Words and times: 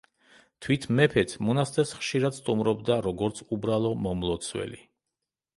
თვით 0.65 0.87
მეფეც, 0.99 1.35
მონასტერს 1.49 1.93
ხშირად 1.99 2.37
სტუმრობდა 2.39 2.97
როგორც 3.09 3.45
უბრალო 3.59 3.93
მომლოცველი. 4.07 4.83